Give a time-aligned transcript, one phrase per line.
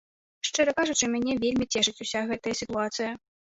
[0.47, 3.09] Шчыра кажучы, мяне вельмі цешыць уся гэтая сітуацыя.